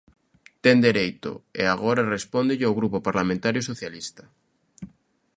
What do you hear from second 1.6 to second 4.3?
e agora respóndelle o Grupo Parlamentario Socialista.